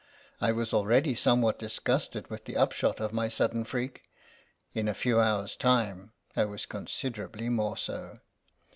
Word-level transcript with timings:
I 0.41 0.51
was 0.51 0.73
already 0.73 1.13
somewhat 1.13 1.59
disgusted 1.59 2.27
with 2.27 2.45
the 2.45 2.57
upshot 2.57 2.99
of 2.99 3.13
my 3.13 3.29
sudden 3.29 3.63
freak; 3.63 4.01
in 4.73 4.87
a 4.87 4.95
few 4.95 5.19
hours' 5.21 5.55
time 5.55 6.11
I 6.35 6.45
was 6.45 6.65
considerably 6.65 7.49
more 7.49 7.77
so. 7.77 8.15